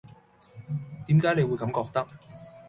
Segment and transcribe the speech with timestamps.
[1.05, 2.07] 點解你會咁覺得